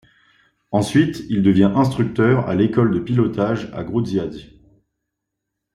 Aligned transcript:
Ensuite 0.71 1.25
il 1.29 1.43
devient 1.43 1.71
instructeur 1.75 2.49
à 2.49 2.55
l'école 2.55 2.89
de 2.91 2.99
pilotage 2.99 3.69
à 3.71 3.83
Grudziądz. 3.83 4.47